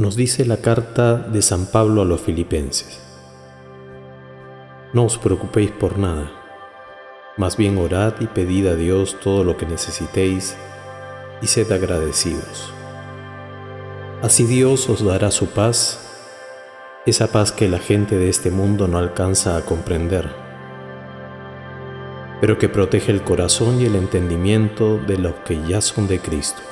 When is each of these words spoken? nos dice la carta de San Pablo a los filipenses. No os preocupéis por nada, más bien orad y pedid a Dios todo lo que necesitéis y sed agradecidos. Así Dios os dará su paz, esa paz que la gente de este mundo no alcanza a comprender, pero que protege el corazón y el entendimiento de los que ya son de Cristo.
nos 0.00 0.16
dice 0.16 0.46
la 0.46 0.56
carta 0.56 1.16
de 1.16 1.42
San 1.42 1.66
Pablo 1.66 2.02
a 2.02 2.04
los 2.06 2.22
filipenses. 2.22 3.00
No 4.94 5.04
os 5.04 5.18
preocupéis 5.18 5.70
por 5.70 5.98
nada, 5.98 6.32
más 7.36 7.56
bien 7.56 7.76
orad 7.76 8.14
y 8.20 8.26
pedid 8.26 8.66
a 8.66 8.76
Dios 8.76 9.18
todo 9.20 9.44
lo 9.44 9.56
que 9.56 9.66
necesitéis 9.66 10.56
y 11.42 11.46
sed 11.46 11.70
agradecidos. 11.70 12.72
Así 14.22 14.44
Dios 14.44 14.88
os 14.88 15.04
dará 15.04 15.30
su 15.30 15.46
paz, 15.46 16.00
esa 17.06 17.28
paz 17.28 17.52
que 17.52 17.68
la 17.68 17.78
gente 17.78 18.16
de 18.16 18.30
este 18.30 18.50
mundo 18.50 18.88
no 18.88 18.98
alcanza 18.98 19.56
a 19.56 19.62
comprender, 19.62 20.30
pero 22.40 22.58
que 22.58 22.70
protege 22.70 23.12
el 23.12 23.22
corazón 23.22 23.80
y 23.80 23.84
el 23.84 23.96
entendimiento 23.96 24.98
de 24.98 25.18
los 25.18 25.34
que 25.46 25.60
ya 25.68 25.82
son 25.82 26.08
de 26.08 26.20
Cristo. 26.20 26.62